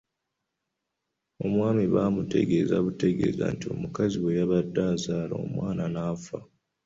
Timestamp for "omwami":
1.45-1.83